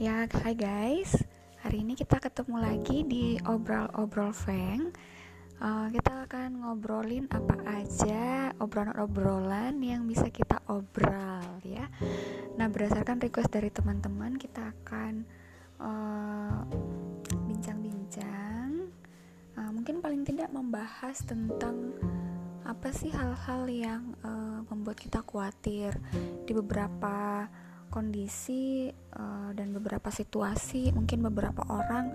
[0.00, 1.12] Ya, hai guys.
[1.60, 4.96] Hari ini kita ketemu lagi di obrol-obrol Feng.
[5.60, 11.84] Uh, kita akan ngobrolin apa aja obrolan-obrolan yang bisa kita obrol ya.
[12.56, 15.20] Nah, berdasarkan request dari teman-teman, kita akan
[15.84, 16.64] uh,
[17.44, 18.88] bincang-bincang.
[19.52, 21.92] Uh, uh, mungkin paling tidak membahas tentang
[22.64, 25.92] apa sih hal-hal yang uh, membuat kita khawatir
[26.48, 27.44] di beberapa
[27.90, 32.14] kondisi uh, dan beberapa situasi mungkin beberapa orang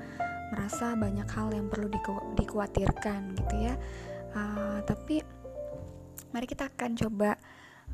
[0.49, 3.75] merasa banyak hal yang perlu diku dikhawatirkan gitu ya
[4.33, 5.21] uh, tapi
[6.31, 7.35] mari kita akan coba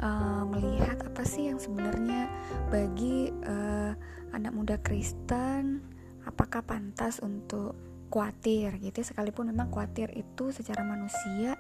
[0.02, 2.30] uh, melihat apa sih yang sebenarnya
[2.70, 3.92] bagi uh,
[4.32, 5.82] anak muda Kristen
[6.26, 7.74] apakah pantas untuk
[8.12, 9.08] khawatir gitu ya.
[9.08, 11.56] sekalipun memang khawatir itu secara manusia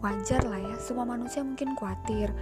[0.00, 2.32] wajar lah ya semua manusia mungkin khawatir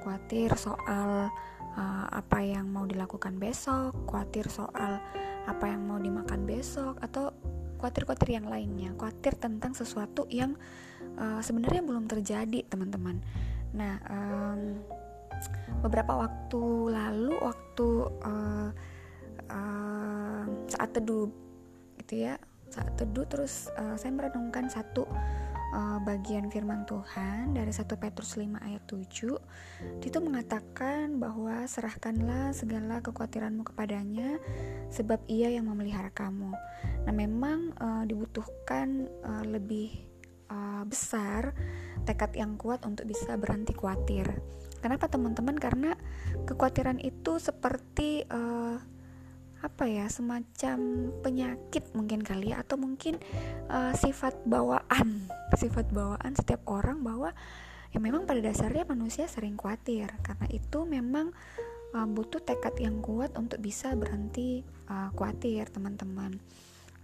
[0.00, 1.28] khawatir soal
[1.76, 5.02] uh, apa yang mau dilakukan besok, khawatir soal
[5.44, 7.34] apa yang mau dimakan besok, atau
[7.82, 10.56] khawatir-khawatir yang lainnya, khawatir tentang sesuatu yang
[11.20, 13.20] uh, sebenarnya belum terjadi, teman-teman.
[13.74, 14.80] Nah, um,
[15.84, 16.62] beberapa waktu
[16.94, 17.88] lalu, waktu
[18.24, 18.70] uh,
[19.52, 21.28] uh, saat teduh,
[22.00, 22.40] gitu ya,
[22.72, 25.04] saat teduh, terus uh, saya merenungkan satu
[25.74, 33.02] uh, bagian firman Tuhan dari 1 Petrus 5 ayat 7 itu mengatakan bahwa serahkanlah segala
[33.02, 34.38] kekhawatiranmu kepadanya
[34.94, 36.54] sebab ia yang memelihara kamu.
[37.04, 39.90] Nah, memang uh, dibutuhkan uh, lebih
[40.48, 41.52] uh, besar
[42.06, 44.28] tekad yang kuat untuk bisa berhenti khawatir.
[44.78, 45.56] Kenapa teman-teman?
[45.56, 45.96] Karena
[46.44, 48.76] kekhawatiran itu seperti uh,
[49.64, 53.16] apa ya semacam penyakit mungkin kali ya atau mungkin
[53.72, 55.24] uh, sifat bawaan.
[55.56, 57.32] Sifat bawaan setiap orang bahwa
[57.88, 60.12] ya memang pada dasarnya manusia sering khawatir.
[60.20, 61.32] Karena itu memang
[61.96, 64.60] uh, butuh tekad yang kuat untuk bisa berhenti
[64.92, 66.36] uh, khawatir teman-teman.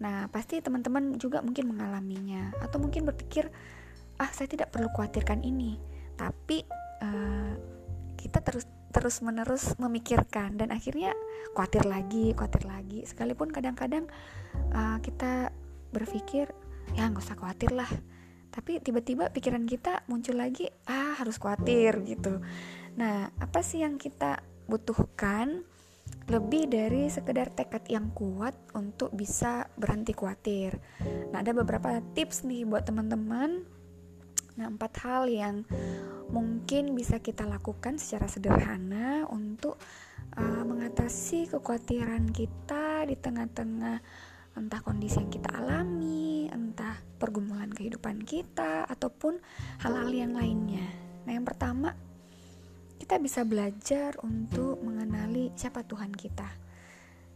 [0.04, 3.49] Nah pasti teman-teman juga mungkin mengalaminya atau mungkin berpikir
[4.20, 5.81] ah saya tidak perlu khawatirkan ini.
[6.20, 6.60] Tapi
[7.00, 7.53] uh,
[8.20, 11.15] kita terus terus menerus memikirkan dan akhirnya
[11.55, 13.06] khawatir lagi khawatir lagi.
[13.06, 14.11] Sekalipun kadang-kadang
[14.75, 15.55] uh, kita
[15.91, 16.51] berpikir
[16.95, 17.91] ya nggak usah khawatir lah.
[18.50, 22.43] Tapi tiba-tiba pikiran kita muncul lagi ah harus khawatir gitu.
[22.99, 25.62] Nah apa sih yang kita butuhkan
[26.31, 30.75] lebih dari sekedar tekad yang kuat untuk bisa berhenti khawatir?
[31.31, 33.62] Nah ada beberapa tips nih buat teman-teman.
[34.59, 35.62] Nah empat hal yang
[36.31, 39.79] mungkin bisa kita lakukan secara sederhana untuk
[40.39, 43.99] uh, mengatasi kekhawatiran kita di tengah-tengah
[44.59, 49.39] entah kondisi yang kita alami, entah pergumulan kehidupan kita ataupun
[49.83, 50.87] hal-hal yang lainnya.
[51.27, 51.95] Nah, yang pertama,
[52.99, 56.47] kita bisa belajar untuk mengenali siapa Tuhan kita.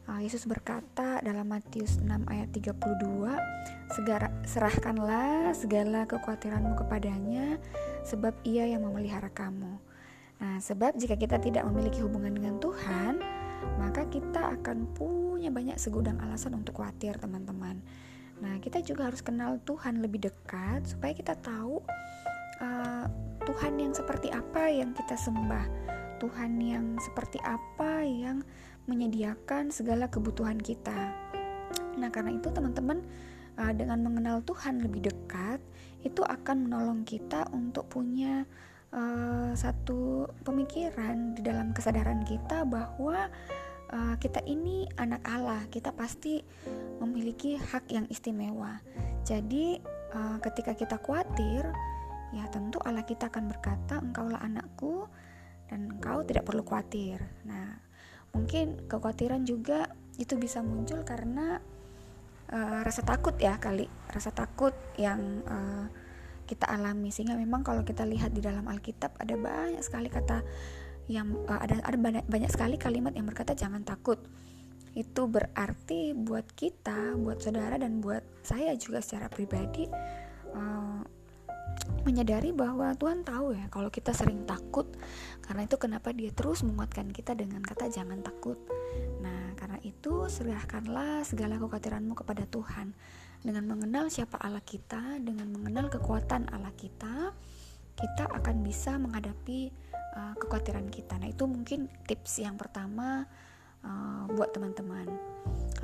[0.05, 2.77] Uh, Yesus berkata dalam Matius 6 ayat 32,
[3.97, 7.57] segala, serahkanlah segala kekhawatiranmu kepadanya,
[8.05, 9.81] sebab ia yang memelihara kamu.
[10.39, 13.19] Nah, sebab jika kita tidak memiliki hubungan dengan Tuhan,
[13.81, 17.81] maka kita akan punya banyak segudang alasan untuk khawatir, teman-teman.
[18.45, 21.81] Nah, kita juga harus kenal Tuhan lebih dekat supaya kita tahu
[22.61, 23.07] uh,
[23.45, 25.67] Tuhan yang seperti apa yang kita sembah,
[26.21, 28.45] Tuhan yang seperti apa yang
[28.85, 31.15] menyediakan segala kebutuhan kita.
[31.97, 33.01] Nah, karena itu teman-teman
[33.59, 35.61] uh, dengan mengenal Tuhan lebih dekat
[36.05, 38.45] itu akan menolong kita untuk punya
[38.93, 43.33] uh, satu pemikiran di dalam kesadaran kita bahwa
[43.91, 46.45] uh, kita ini anak Allah, kita pasti
[47.01, 48.79] memiliki hak yang istimewa.
[49.25, 49.81] Jadi
[50.15, 51.65] uh, ketika kita khawatir,
[52.37, 55.09] ya tentu Allah kita akan berkata, "Engkaulah anakku
[55.73, 57.81] dan engkau tidak perlu khawatir." Nah,
[58.37, 59.89] mungkin kekhawatiran juga
[60.21, 61.59] itu bisa muncul karena
[62.51, 63.89] uh, rasa takut ya kali.
[64.11, 65.87] Rasa takut yang uh,
[66.45, 67.15] kita alami.
[67.15, 70.45] Sehingga memang kalau kita lihat di dalam Alkitab ada banyak sekali kata
[71.09, 74.21] yang uh, ada ada banyak, banyak sekali kalimat yang berkata jangan takut.
[74.95, 79.91] Itu berarti buat kita buat saudara dan buat saya juga secara pribadi
[80.55, 81.03] uh,
[82.05, 84.87] menyadari bahwa Tuhan tahu ya kalau kita sering takut.
[85.41, 88.61] Karena itu kenapa dia terus menguatkan kita dengan kata jangan takut.
[89.25, 92.93] Nah karena itu serahkanlah segala kekhawatiranmu kepada Tuhan.
[93.45, 97.37] Dengan mengenal siapa Allah kita dengan mengenal kekuatan Allah kita
[97.95, 99.71] kita akan bisa menghadapi
[100.17, 101.21] uh, kekhawatiran kita.
[101.21, 103.29] Nah itu mungkin tips yang pertama
[103.85, 105.07] uh, buat teman-teman.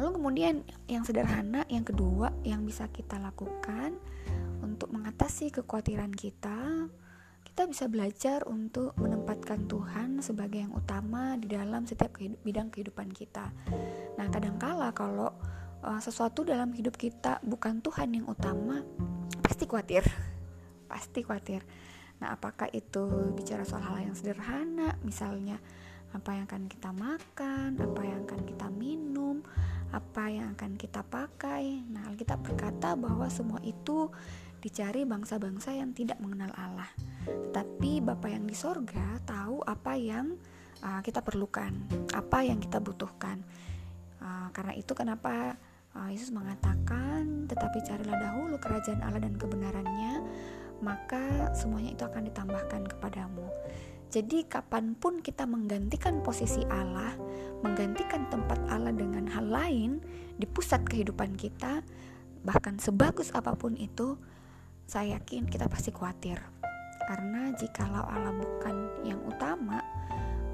[0.00, 0.54] Lalu kemudian
[0.88, 3.94] yang sederhana yang kedua yang bisa kita lakukan
[4.62, 6.88] untuk mengatasi kekhawatiran kita,
[7.44, 13.50] kita bisa belajar untuk menempatkan Tuhan sebagai yang utama di dalam setiap bidang kehidupan kita.
[14.16, 15.34] Nah, kadangkala kalau
[15.84, 18.84] uh, sesuatu dalam hidup kita bukan Tuhan yang utama,
[19.42, 20.04] pasti khawatir.
[20.90, 21.62] Pasti khawatir.
[22.18, 25.54] Nah, apakah itu bicara soal hal yang sederhana, misalnya
[26.10, 29.38] apa yang akan kita makan, apa yang akan kita minum,
[29.94, 31.86] apa yang akan kita pakai.
[31.86, 34.10] Nah, kita berkata bahwa semua itu
[34.60, 36.88] dicari bangsa-bangsa yang tidak mengenal Allah.
[37.26, 40.36] Tetapi Bapa yang di sorga tahu apa yang
[40.84, 41.72] uh, kita perlukan,
[42.12, 43.40] apa yang kita butuhkan.
[44.20, 45.56] Uh, karena itu kenapa
[45.96, 50.22] uh, Yesus mengatakan, tetapi carilah dahulu kerajaan Allah dan kebenarannya,
[50.84, 53.48] maka semuanya itu akan ditambahkan kepadamu.
[54.10, 57.14] Jadi kapan pun kita menggantikan posisi Allah,
[57.62, 60.02] menggantikan tempat Allah dengan hal lain
[60.34, 61.86] di pusat kehidupan kita,
[62.42, 64.18] bahkan sebagus apa pun itu,
[64.90, 66.42] saya yakin kita pasti khawatir.
[67.06, 69.78] Karena jikalau Allah bukan yang utama,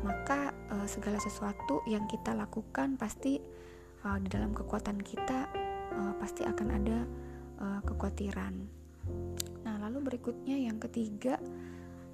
[0.05, 3.41] maka uh, segala sesuatu yang kita lakukan pasti
[4.05, 5.49] uh, di dalam kekuatan kita
[5.97, 6.99] uh, pasti akan ada
[7.65, 8.55] uh, kekhawatiran.
[9.65, 11.41] Nah, lalu berikutnya yang ketiga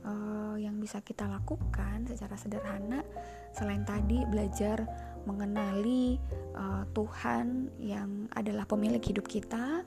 [0.07, 3.03] uh, yang bisa kita lakukan secara sederhana
[3.51, 4.87] selain tadi belajar
[5.27, 6.23] mengenali
[6.55, 9.83] uh, Tuhan yang adalah pemilik hidup kita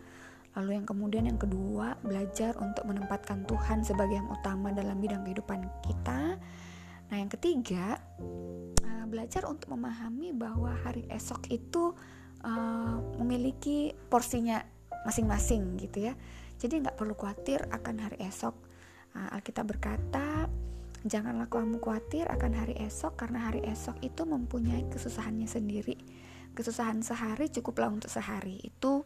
[0.55, 5.67] lalu yang kemudian yang kedua belajar untuk menempatkan Tuhan sebagai yang utama dalam bidang kehidupan
[5.83, 6.39] kita.
[7.11, 7.99] Nah yang ketiga
[8.81, 11.91] uh, belajar untuk memahami bahwa hari esok itu
[12.41, 14.63] uh, memiliki porsinya
[15.03, 16.13] masing-masing gitu ya.
[16.55, 18.55] Jadi nggak perlu khawatir akan hari esok.
[19.15, 20.47] Nah, Alkitab berkata,
[21.05, 26.01] Janganlah kamu khawatir akan hari esok karena hari esok itu mempunyai kesusahannya sendiri.
[26.55, 28.63] Kesusahan sehari cukuplah untuk sehari.
[28.63, 29.03] Itu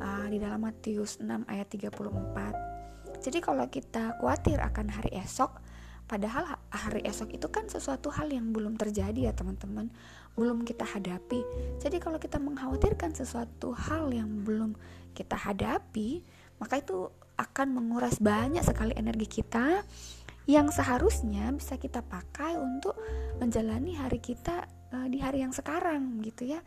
[0.00, 3.20] uh, di dalam Matius 6 ayat 34.
[3.20, 5.60] Jadi kalau kita khawatir akan hari esok,
[6.08, 9.92] padahal hari esok itu kan sesuatu hal yang belum terjadi ya teman-teman,
[10.34, 11.44] belum kita hadapi.
[11.82, 14.72] Jadi kalau kita mengkhawatirkan sesuatu hal yang belum
[15.12, 16.24] kita hadapi,
[16.56, 19.84] maka itu akan menguras banyak sekali energi kita
[20.46, 22.94] yang seharusnya bisa kita pakai untuk
[23.42, 26.60] menjalani hari kita uh, di hari yang sekarang gitu ya.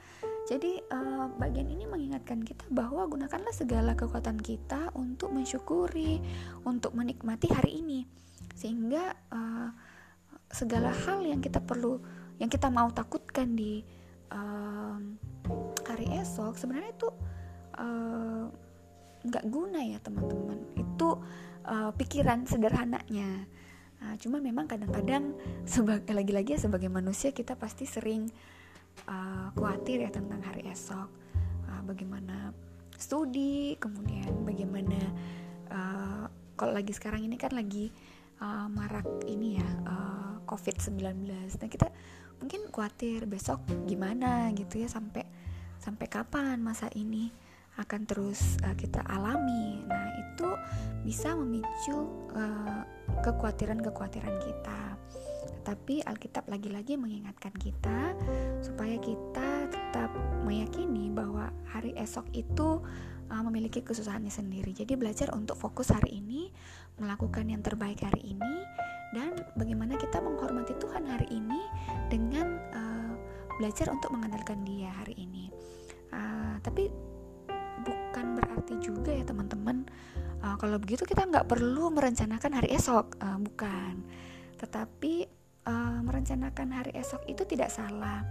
[0.49, 6.19] Jadi uh, bagian ini mengingatkan kita bahwa gunakanlah segala kekuatan kita untuk mensyukuri,
[6.65, 7.99] untuk menikmati hari ini.
[8.57, 9.69] Sehingga uh,
[10.49, 12.01] segala hal yang kita perlu
[12.41, 13.85] yang kita mau takutkan di
[14.33, 14.97] uh,
[15.85, 17.09] hari esok sebenarnya itu
[17.77, 18.45] uh,
[19.19, 21.09] nggak guna ya teman-teman itu
[21.67, 23.45] uh, pikiran sederhananya
[24.03, 25.35] uh, cuma memang kadang-kadang
[25.69, 28.27] sebagai lagi-lagi ya sebagai manusia kita pasti sering
[29.07, 31.09] uh, khawatir ya tentang hari esok.
[31.69, 32.51] Uh, bagaimana
[32.99, 34.99] studi kemudian bagaimana
[35.71, 36.27] uh,
[36.59, 37.87] kalau lagi sekarang ini kan lagi
[38.43, 40.99] uh, marak ini ya uh, covid-19
[41.31, 41.87] nah kita
[42.43, 45.23] mungkin khawatir besok gimana gitu ya sampai
[45.79, 47.31] sampai kapan masa ini
[47.79, 49.81] akan terus uh, kita alami.
[49.87, 50.49] Nah, itu
[51.07, 52.05] bisa memicu
[52.35, 52.83] uh,
[53.23, 54.81] kekhawatiran-kekhawatiran kita.
[55.59, 58.15] Tetapi Alkitab lagi-lagi mengingatkan kita
[58.59, 60.11] supaya kita tetap
[60.43, 62.83] meyakini bahwa hari esok itu
[63.31, 64.75] uh, memiliki kesusahannya sendiri.
[64.75, 66.51] Jadi belajar untuk fokus hari ini,
[66.99, 68.55] melakukan yang terbaik hari ini
[69.15, 71.61] dan bagaimana kita menghormati Tuhan hari ini
[72.11, 73.13] dengan uh,
[73.57, 75.49] belajar untuk mengandalkan Dia hari ini.
[76.09, 76.89] Uh, tapi
[77.89, 79.89] bukan berarti juga ya teman-teman.
[80.39, 83.17] Uh, kalau begitu kita nggak perlu merencanakan hari esok.
[83.17, 84.05] Uh, bukan.
[84.61, 85.13] Tetapi
[85.65, 88.21] uh, merencanakan hari esok itu tidak salah.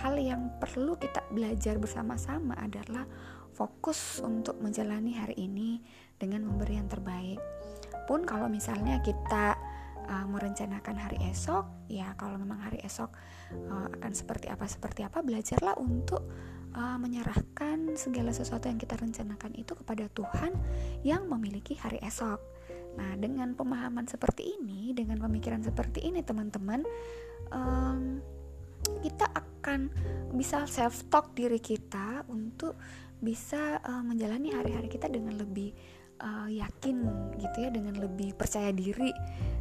[0.00, 3.04] Hal yang perlu kita belajar bersama-sama adalah
[3.52, 5.82] fokus untuk menjalani hari ini
[6.14, 7.42] dengan memberi yang terbaik.
[8.06, 9.58] Pun kalau misalnya kita
[10.08, 13.12] uh, merencanakan hari esok ya kalau memang hari esok
[13.68, 16.24] uh, akan seperti apa seperti apa belajarlah untuk
[16.78, 20.54] uh, menyerahkan segala sesuatu yang kita rencanakan itu kepada Tuhan
[21.02, 22.38] yang memiliki hari esok.
[22.94, 26.86] Nah, dengan pemahaman seperti ini, dengan pemikiran seperti ini, teman-teman,
[27.50, 28.22] um,
[29.02, 29.90] kita akan
[30.34, 32.78] bisa self talk diri kita untuk
[33.18, 35.74] bisa uh, menjalani hari-hari kita dengan lebih
[36.22, 37.02] uh, yakin,
[37.38, 39.10] gitu ya, dengan lebih percaya diri,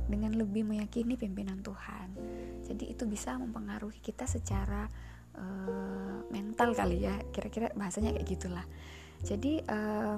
[0.05, 2.13] dengan lebih meyakini pimpinan Tuhan.
[2.65, 4.89] Jadi itu bisa mempengaruhi kita secara
[5.37, 8.65] uh, mental kali ya kira-kira bahasanya kayak gitulah.
[9.23, 10.17] Jadi uh,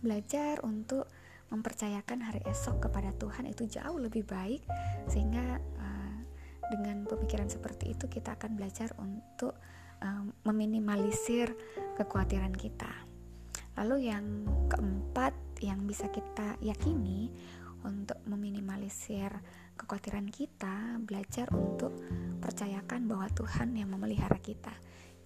[0.00, 1.08] belajar untuk
[1.48, 4.66] mempercayakan hari esok kepada Tuhan itu jauh lebih baik
[5.06, 6.16] sehingga uh,
[6.68, 9.54] dengan pemikiran seperti itu kita akan belajar untuk
[10.02, 11.54] uh, meminimalisir
[11.94, 12.90] kekhawatiran kita.
[13.76, 14.26] Lalu yang
[14.72, 17.30] keempat yang bisa kita yakini
[17.86, 19.30] untuk meminimalisir
[19.76, 21.94] kekhawatiran kita, belajar untuk
[22.46, 24.70] percayakan bahwa Tuhan yang memelihara kita.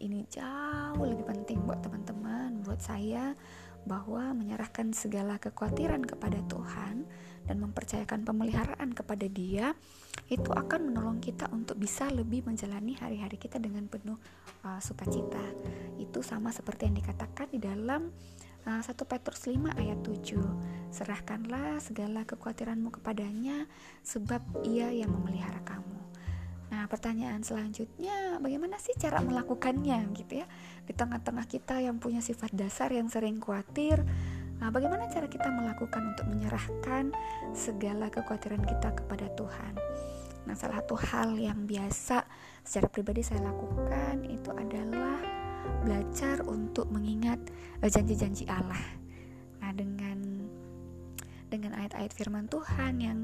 [0.00, 3.36] Ini jauh lebih penting buat teman-teman, buat saya
[3.84, 7.04] bahwa menyerahkan segala kekhawatiran kepada Tuhan
[7.44, 9.76] dan mempercayakan pemeliharaan kepada Dia
[10.32, 14.16] itu akan menolong kita untuk bisa lebih menjalani hari-hari kita dengan penuh
[14.64, 15.44] uh, sukacita.
[16.00, 18.08] Itu sama seperti yang dikatakan di dalam
[18.64, 20.92] uh, 1 Petrus 5 ayat 7.
[20.92, 23.68] Serahkanlah segala kekhawatiranmu kepadanya
[24.04, 26.09] sebab Ia yang memelihara kamu.
[26.70, 30.46] Nah, pertanyaan selanjutnya, bagaimana sih cara melakukannya gitu ya?
[30.86, 33.98] Di tengah-tengah kita yang punya sifat dasar yang sering khawatir,
[34.62, 37.10] nah, bagaimana cara kita melakukan untuk menyerahkan
[37.58, 39.74] segala kekhawatiran kita kepada Tuhan?
[40.46, 42.22] Nah, salah satu hal yang biasa
[42.62, 45.18] secara pribadi saya lakukan itu adalah
[45.82, 47.42] belajar untuk mengingat
[47.82, 48.80] eh, janji-janji Allah.
[49.58, 50.46] Nah, dengan
[51.50, 53.18] dengan ayat-ayat firman Tuhan yang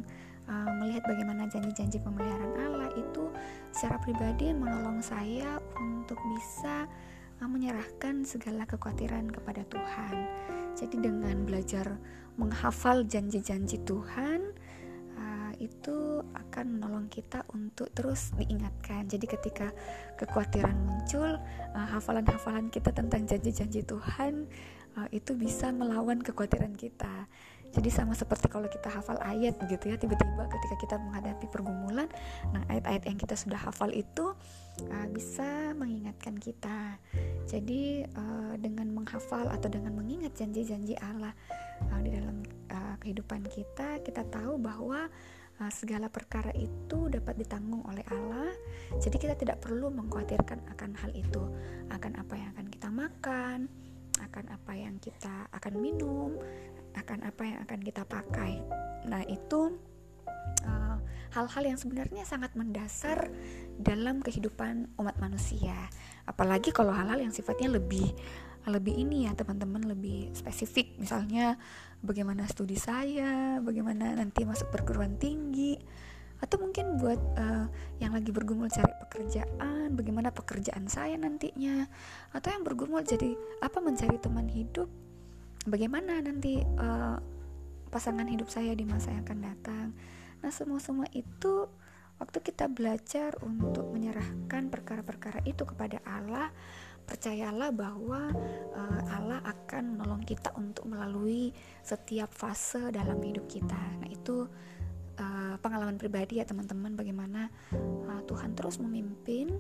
[0.46, 3.30] uh, melihat bagaimana janji-janji pemeliharaan Allah itu
[3.74, 6.86] secara pribadi menolong saya untuk bisa
[7.42, 10.16] uh, menyerahkan segala kekhawatiran kepada Tuhan.
[10.76, 11.96] Jadi dengan belajar
[12.36, 14.52] menghafal janji-janji Tuhan
[15.16, 19.08] uh, itu akan menolong kita untuk terus diingatkan.
[19.08, 19.72] Jadi ketika
[20.20, 21.40] kekhawatiran muncul,
[21.72, 24.48] hafalan-hafalan kita tentang janji-janji Tuhan
[25.12, 27.28] itu bisa melawan kekhawatiran kita
[27.75, 32.08] jadi sama seperti kalau kita hafal ayat gitu ya tiba-tiba ketika kita menghadapi pergumulan
[32.54, 34.37] nah ayat-ayat yang kita sudah hafal itu
[34.85, 37.00] uh, bisa mengingatkan kita.
[37.46, 41.32] Jadi uh, dengan menghafal atau dengan mengingat janji-janji Allah
[41.88, 42.42] uh, di dalam
[42.73, 45.06] uh, kehidupan kita kita tahu bahwa
[45.62, 48.50] uh, segala perkara itu dapat ditanggung oleh Allah.
[48.99, 51.42] Jadi kita tidak perlu mengkhawatirkan akan hal itu
[51.90, 53.58] akan apa yang akan kita makan
[54.16, 56.40] akan apa yang kita akan minum
[56.96, 58.60] akan apa yang akan kita pakai.
[59.06, 59.76] Nah, itu
[60.64, 60.96] uh,
[61.36, 63.30] hal-hal uh, yang sebenarnya sangat mendasar
[63.76, 65.76] dalam kehidupan umat manusia.
[66.24, 68.16] Apalagi kalau hal-hal yang sifatnya lebih
[68.66, 71.54] lebih ini ya teman-teman lebih spesifik misalnya
[72.02, 75.78] bagaimana studi saya, bagaimana nanti masuk perguruan tinggi
[76.36, 81.88] atau mungkin buat uh, yang lagi bergumul cari pekerjaan, bagaimana pekerjaan saya nantinya
[82.34, 84.90] atau yang bergumul jadi apa mencari teman hidup
[85.66, 87.18] bagaimana nanti uh,
[87.90, 89.87] pasangan hidup saya di masa yang akan datang.
[90.42, 91.66] Nah, semua-semua itu
[92.16, 96.49] waktu kita belajar untuk menyerahkan perkara-perkara itu kepada Allah,
[97.06, 98.30] percayalah bahwa
[98.75, 103.78] uh, Allah akan menolong kita untuk melalui setiap fase dalam hidup kita.
[104.02, 104.46] Nah, itu
[105.20, 107.49] uh, pengalaman pribadi ya teman-teman bagaimana
[108.06, 109.50] uh, Tuhan terus memimpin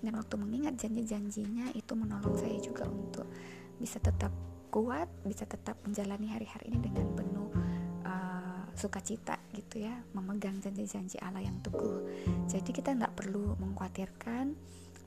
[0.00, 3.28] dan waktu mengingat janji-janjinya itu menolong saya juga untuk
[3.76, 4.32] bisa tetap
[4.70, 7.50] kuat bisa tetap menjalani hari-hari ini dengan penuh
[8.06, 12.06] uh, sukacita gitu ya memegang janji-janji Allah yang teguh.
[12.46, 14.54] Jadi kita tidak perlu mengkhawatirkan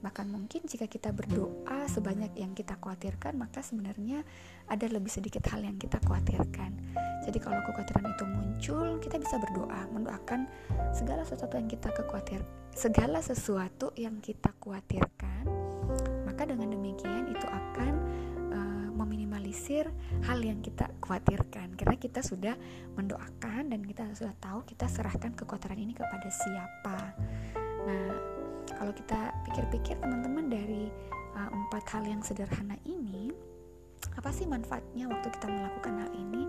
[0.04, 4.28] bahkan mungkin jika kita berdoa sebanyak yang kita khawatirkan maka sebenarnya
[4.68, 6.76] ada lebih sedikit hal yang kita khawatirkan.
[7.24, 10.44] Jadi kalau kekhawatiran itu muncul kita bisa berdoa mendoakan
[10.92, 12.44] segala sesuatu yang kita kekhawatir
[12.74, 15.63] segala sesuatu yang kita khawatirkan
[20.28, 22.56] hal yang kita khawatirkan karena kita sudah
[23.00, 27.16] mendoakan dan kita sudah tahu kita serahkan kekhawatiran ini kepada siapa.
[27.88, 28.12] Nah,
[28.76, 30.92] kalau kita pikir-pikir teman-teman dari
[31.40, 33.32] uh, empat hal yang sederhana ini,
[34.20, 36.44] apa sih manfaatnya waktu kita melakukan hal ini?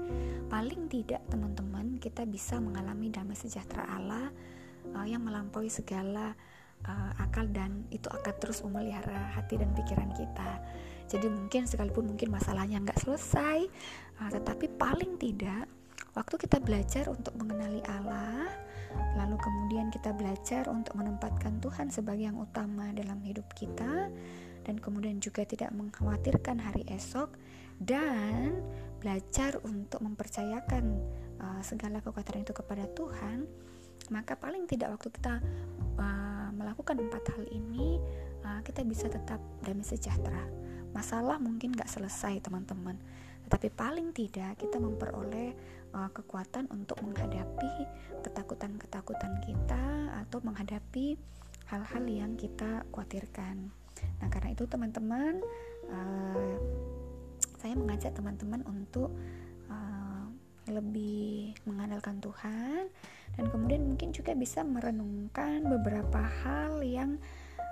[0.51, 4.31] Paling tidak teman-teman kita bisa mengalami damai sejahtera Allah
[4.95, 6.35] uh, yang melampaui segala
[6.87, 10.51] uh, akal dan itu akan terus memelihara hati dan pikiran kita
[11.09, 13.69] jadi mungkin sekalipun mungkin masalahnya nggak selesai
[14.21, 15.69] uh, tetapi paling tidak
[16.15, 18.49] waktu kita belajar untuk mengenali Allah
[19.19, 24.11] lalu kemudian kita belajar untuk menempatkan Tuhan sebagai yang utama dalam hidup kita
[24.65, 27.35] dan kemudian juga tidak mengkhawatirkan hari esok
[27.83, 28.63] dan
[29.03, 30.85] belajar untuk mempercayakan
[31.43, 33.45] uh, segala kekuatan itu kepada Tuhan
[34.13, 35.43] maka paling tidak waktu kita
[35.99, 37.99] uh, melakukan empat hal ini
[38.47, 40.64] uh, kita bisa tetap damai sejahtera
[40.95, 42.97] masalah mungkin gak selesai teman-teman.
[43.45, 45.53] Tetapi paling tidak kita memperoleh
[45.93, 47.85] uh, kekuatan untuk menghadapi
[48.25, 49.85] ketakutan-ketakutan kita
[50.25, 51.19] atau menghadapi
[51.69, 53.69] hal-hal yang kita khawatirkan.
[54.23, 55.43] Nah karena itu teman-teman
[55.91, 56.57] uh,
[57.61, 59.13] saya mengajak teman-teman untuk
[59.69, 60.25] uh,
[60.69, 62.89] lebih mengandalkan Tuhan
[63.37, 67.21] dan kemudian mungkin juga bisa merenungkan beberapa hal yang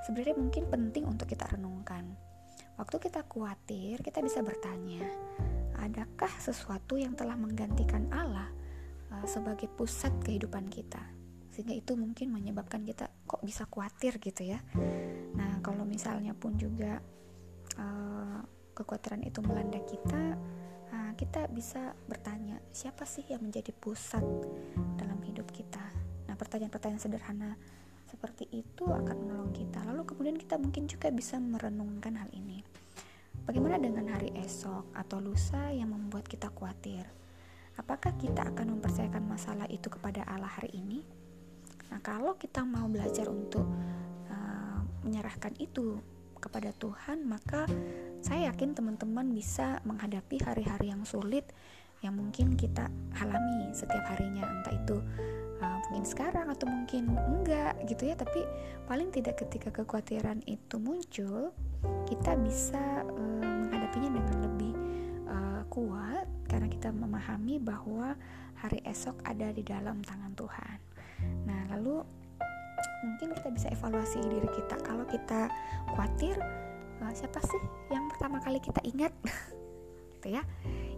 [0.08, 2.16] sebenarnya mungkin penting untuk kita renungkan
[2.82, 5.06] Waktu kita khawatir, kita bisa bertanya,
[5.78, 8.50] adakah sesuatu yang telah menggantikan Allah
[9.14, 10.98] uh, sebagai pusat kehidupan kita?
[11.54, 14.58] Sehingga itu mungkin menyebabkan kita kok bisa khawatir gitu ya.
[15.38, 16.98] Nah kalau misalnya pun juga
[17.78, 18.42] uh,
[18.74, 20.34] kekhawatiran itu melanda kita
[20.90, 24.26] uh, kita bisa bertanya siapa sih yang menjadi pusat
[24.98, 25.86] dalam hidup kita?
[26.26, 27.54] Nah pertanyaan-pertanyaan sederhana
[28.10, 29.86] seperti itu akan menolong kita.
[29.86, 32.61] Lalu kemudian kita mungkin juga bisa merenungkan hal ini
[33.46, 37.06] bagaimana dengan hari esok atau lusa yang membuat kita khawatir?
[37.74, 41.00] Apakah kita akan mempercayakan masalah itu kepada Allah hari ini?
[41.88, 43.64] Nah, kalau kita mau belajar untuk
[44.28, 46.00] uh, menyerahkan itu
[46.42, 47.70] kepada Tuhan, maka
[48.18, 51.46] saya yakin teman-teman bisa menghadapi hari-hari yang sulit
[52.02, 52.90] yang mungkin kita
[53.22, 54.98] alami setiap harinya, entah itu
[55.62, 58.42] uh, mungkin sekarang atau mungkin enggak gitu ya, tapi
[58.90, 61.54] paling tidak ketika kekhawatiran itu muncul,
[62.10, 64.74] kita bisa uh, menghadapinya dengan lebih
[65.30, 68.18] uh, kuat karena kita memahami bahwa
[68.58, 70.78] hari esok ada di dalam tangan Tuhan.
[71.46, 72.02] Nah, lalu
[73.06, 74.78] mungkin kita bisa evaluasi diri kita.
[74.82, 75.50] Kalau kita
[75.94, 76.38] khawatir,
[77.12, 79.10] siapa sih yang pertama kali kita ingat?
[80.22, 80.42] gitu ya.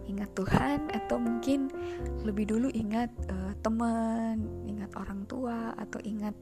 [0.05, 1.73] Ingat Tuhan atau mungkin
[2.21, 4.37] lebih dulu ingat uh, teman,
[4.69, 6.35] ingat orang tua atau ingat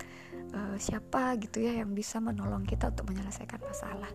[0.51, 4.11] uh, siapa gitu ya yang bisa menolong kita untuk menyelesaikan masalah.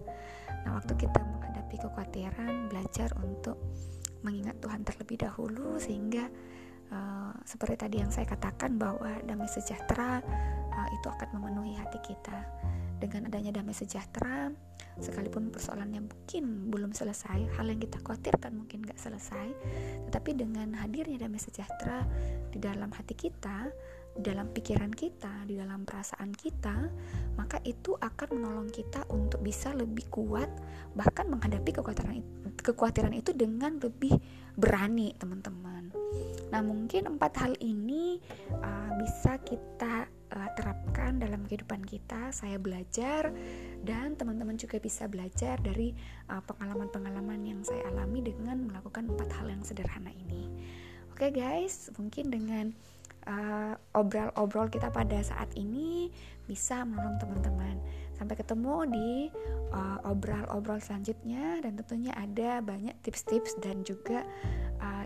[0.64, 3.56] Nah, waktu kita menghadapi kekhawatiran, belajar untuk
[4.20, 6.26] mengingat Tuhan terlebih dahulu sehingga
[6.92, 10.20] uh, seperti tadi yang saya katakan bahwa damai sejahtera
[10.74, 12.44] uh, itu akan memenuhi hati kita
[12.98, 14.50] dengan adanya damai sejahtera
[14.98, 19.48] sekalipun persoalannya mungkin belum selesai hal yang kita khawatirkan mungkin gak selesai
[20.10, 22.02] tetapi dengan hadirnya damai sejahtera
[22.50, 23.70] di dalam hati kita
[24.18, 26.90] di dalam pikiran kita di dalam perasaan kita
[27.38, 30.50] maka itu akan menolong kita untuk bisa lebih kuat
[30.98, 32.18] bahkan menghadapi kekhawatiran
[32.58, 34.18] kekhawatiran itu dengan lebih
[34.58, 35.94] berani teman-teman.
[36.50, 38.18] Nah mungkin empat hal ini
[38.58, 42.32] uh, bisa kita uh, terapkan dalam kehidupan kita.
[42.32, 43.32] Saya belajar
[43.84, 45.94] dan teman-teman juga bisa belajar dari
[46.28, 50.48] uh, pengalaman-pengalaman yang saya alami dengan melakukan empat hal yang sederhana ini.
[51.12, 52.66] Oke okay guys, mungkin dengan
[53.92, 56.08] obrol-obrol uh, kita pada saat ini
[56.48, 57.76] bisa menolong teman-teman.
[58.16, 59.10] Sampai ketemu di
[60.08, 64.24] obrol-obrol uh, selanjutnya dan tentunya ada banyak tips-tips dan juga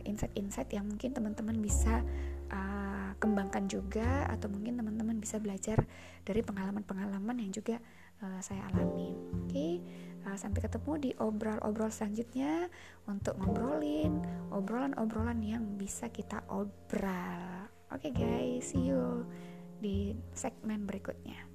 [0.06, 2.06] insight-insight uh, yang mungkin teman-teman bisa
[2.54, 5.78] uh, kembangkan juga atau mungkin teman-teman bisa belajar
[6.26, 7.78] dari pengalaman-pengalaman yang juga
[8.22, 9.14] uh, saya alami.
[9.14, 9.72] Oke, okay?
[10.26, 12.66] uh, sampai ketemu di obrol-obrol selanjutnya
[13.06, 14.18] untuk ngobrolin
[14.50, 17.70] obrolan-obrolan yang bisa kita obral.
[17.94, 19.22] Oke okay guys, see you
[19.78, 21.51] di segmen berikutnya.